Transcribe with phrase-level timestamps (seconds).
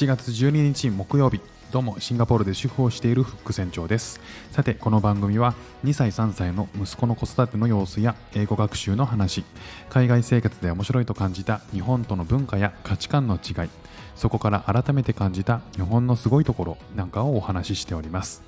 [0.00, 4.18] 8月12日木曜日どうもシンガポールで主婦をしているフック船長です
[4.50, 9.44] さてこの番組は2歳3歳の息子の子育ての様子や英語学習の話
[9.90, 13.68] 海外生活で面白いと感じた日本との文化や価値観の違い
[14.16, 18.42] そこから改めて感じた日本のすごいところなんかをお話ししております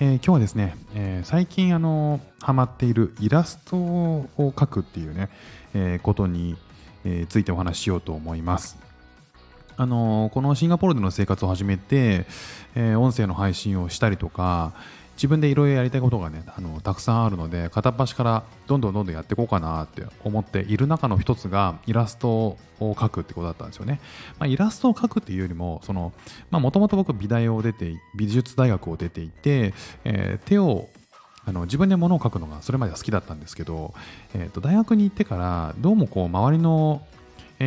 [0.00, 5.28] えー、今日はですね、えー、最近あのハマっているイラストを描くっていうね、
[5.74, 6.56] えー、ことに、
[7.28, 8.91] ついてお話ししようと思います。
[9.82, 12.24] あのこのシンガポールでの生活を始めて、
[12.76, 14.74] えー、音声の配信をしたりとか
[15.16, 24.00] 自分でいろいろやりたいことがねあのたくさんあるので片っ端からどんどんどんどんやっていこうかなって思っている中の一つがイラストを描くってことだったんですよね、
[24.38, 30.88] まあ、イラストを描くっていうよりももともと僕美大を出て美術大学を出ていて、えー、手を
[31.44, 33.94] あの自分で物を描くのがそれまでは好きだったんですけど、
[34.32, 37.02] えー、と大学に行ってからどうもこう周りの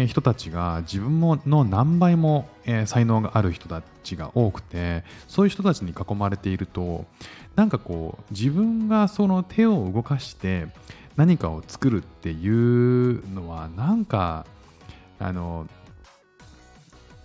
[0.08, 7.05] 人たちが自分もの何倍も、え才能がある人たちが多くてそういう人たちに囲まれていると
[7.55, 10.68] なんかこう自分がその手を動かして
[11.15, 14.46] 何かを作るっていうのはなんか
[15.20, 15.68] あの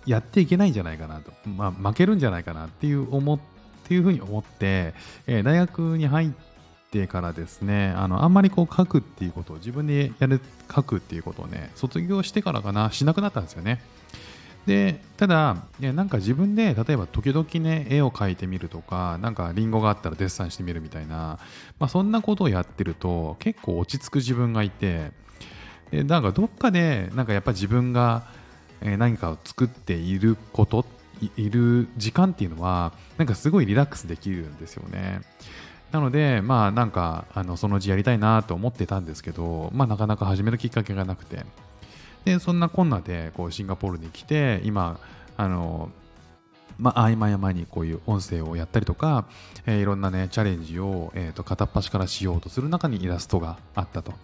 [0.06, 3.38] やっていけないんじゃないかなと、まあ、負けるんじゃないかなっていう思っ
[3.84, 4.94] ていうふうに思って、
[5.26, 6.49] え、大学に入って
[6.90, 10.40] てからですねあのあんまりこう書くっていうことを自分でやる
[10.74, 13.80] 書くっていうことをね卒業してからかなしなくなったんですよね
[14.66, 21.38] でただなんか自分で例えば時々ね絵を描いてみるとかなんかリンゴがあったらデッサンしてみるみたいな、
[21.78, 25.12] まあ、そんなことをやってると結構落ち着く自分がいて
[25.90, 28.24] でなんかどっかでなんかやっぱ自分が
[28.82, 30.84] 何かを作っていること
[31.36, 35.20] いる時間っていうのはなんかすごいリラックスできるんですよね。
[35.92, 41.44] なので、まあなんか、あのそのうちやりたいなと思ってたんですけど、まあなかなか始めるきっかけがなくて、
[42.24, 45.00] で、そんなこんなで、こう、シンガポールに来て、今、
[45.36, 45.90] あの、
[46.78, 49.26] まあ、合間合間にこういう音声をやったりとか、
[49.66, 54.14] えー、いろんなね、チャレンジを、えー、と片っ端からしようとする中にイラストがあったと。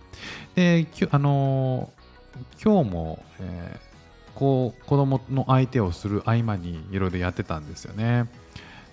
[0.54, 8.26] で、きあのー、今日も、えー、こう、子供の相手をする合間にいろいろやってたんですよね。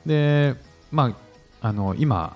[0.05, 0.55] で、
[0.91, 1.15] ま
[1.61, 2.35] あ、あの、今、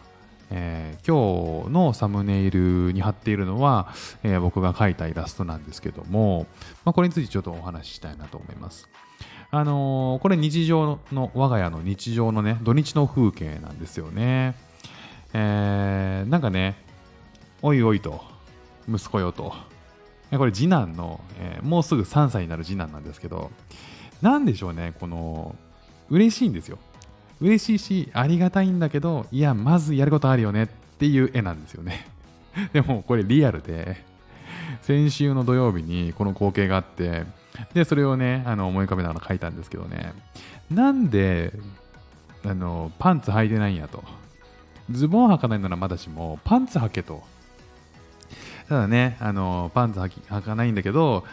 [0.50, 3.94] えー、今日のサムネイルに貼っているのは、
[4.24, 6.48] えー、僕が描いたイラストなんですけども、
[6.86, 8.88] まあ、これについてちょっとお話ししたいなと思います。
[9.50, 14.56] あのー、これ日常の我が家の日常のね土日の風景なんですよね。
[15.34, 16.76] えー、なんかね
[17.62, 18.24] おいおいと
[18.90, 19.54] 息子よと
[20.32, 23.52] これ次男の、えー、もうすぐ3歳になる次男なんですけど
[24.22, 25.56] なんでしょうねこの
[26.10, 26.78] 嬉しいんですよ
[27.40, 30.68] 嬉しいし、ありがたいんだけど、いや、まずやることあるよねっ
[30.98, 32.08] ていう絵なんですよね。
[32.74, 34.04] でも、これリアルで、
[34.82, 37.26] 先週の土曜日にこの光景があって、
[37.74, 40.14] で、それをね、あの思い浮かべながら描いたんですけどね、
[40.72, 41.54] なんで、
[42.46, 44.04] あの、パンツ履いてないんやと。
[44.90, 47.24] ズボン履かないならまだしも、パンツ履けと。
[48.70, 51.26] ただね、あの、パンツ履かないんだけど、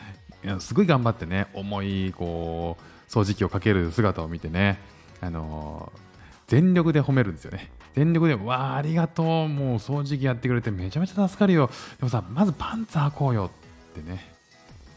[0.59, 4.78] すごい頑張ってね、重い、こう、掃除機をかける姿を見てね、
[5.24, 5.92] あの
[6.46, 7.70] 全力で褒めるんですよね。
[7.94, 11.70] 全力で、わあ、ありがとう、もう掃除機やってくれてめちゃめちゃ助かるよ。
[11.98, 13.50] でもさ、まずパンツ履こうよ
[13.92, 14.32] ってね。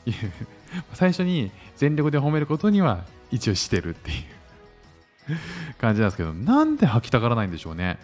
[0.94, 7.98] 最初に全力で褒めることには一応してるっていう感じなんですけど、なんで履きたがらないんでしょうね。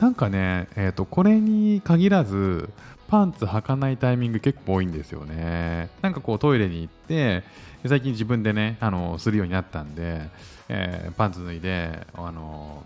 [0.00, 2.70] なんかね、えっ、ー、と、これに限らず、
[3.08, 5.88] パンツ履かないタイミング結構多いんですよね。
[6.02, 7.42] なんかこうトイレに行って、
[7.86, 10.28] 最近自分でね、あの、するようになったんで、
[10.68, 12.84] えー、パンツ脱いで、あの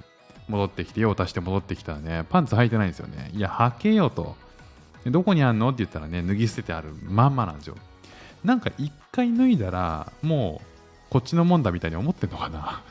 [0.49, 3.31] 戻ってきて、用を足して戻ってきたらね、パンツ履いてないんですよね。
[3.34, 4.37] いや、履けよと。
[5.06, 5.71] どこにあんの？
[5.71, 7.77] って言ったらね、脱ぎ捨ててあるまんまなんですよ。
[8.45, 10.67] なんか一回脱いだら、もう、
[11.11, 12.83] こっちのもんだみたいに思ってんのかな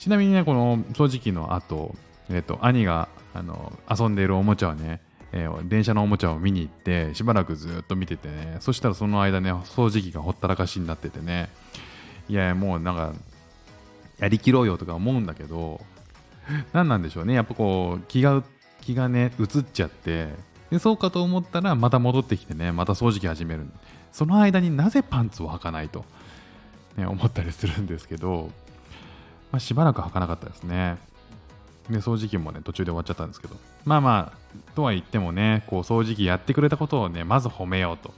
[0.00, 1.94] ちなみにね、この掃除機の後、
[2.30, 5.02] えっ、と、兄があの遊んでいるおもちゃをね、
[5.32, 11.50] えー、電車のおもちゃを見に行ってしばらくずっと見ててねそしたらその間ね掃除機がほったらかしになっててね
[12.28, 13.12] いやもうなんか
[14.18, 15.80] やりきろうよとか思うんだけど
[16.72, 17.34] 何なんでしょうね。
[17.34, 18.42] やっぱこう気が
[18.80, 20.28] 気がね移っちゃって
[20.70, 23.66] でそうかと思ったらまた戻ってきてねまた掃除機始める。
[24.10, 26.04] その間になぜパンツを履かないと、
[26.96, 28.50] ね、思ったりするんですけど、
[29.52, 30.98] まあ、しばらく履かなかったですね。
[31.88, 33.56] で掃除機もね途中で終わっちゃったんですけど。
[33.84, 38.12] まあまあとは言ってもねこう掃除機やってくれたことをねまず褒めようと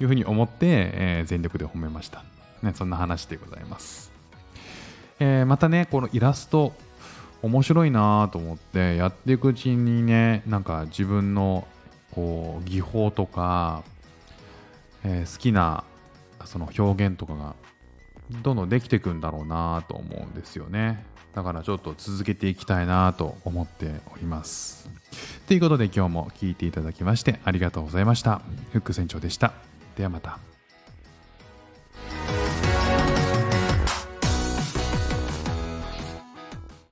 [0.00, 2.24] いうふうに思って、えー、全力で褒めました、
[2.62, 4.12] ね、そんな話でございます、
[5.20, 6.72] えー、またねこのイラスト
[7.42, 11.66] 面白いなと思ってやっていくうちにねなんか自分の
[12.12, 13.84] こう技法とか、
[15.04, 15.84] えー、好きな
[16.44, 17.54] その表現とかが
[18.30, 21.04] どんどんできていくんだろうなと思うんですよね。
[21.34, 24.88] だからちょっと続けていきたいなと思っております。
[25.46, 28.42] ということで今日も聴いていただきましてありがとうございました。
[28.72, 29.52] フック船長でした。
[29.96, 30.57] ではまた。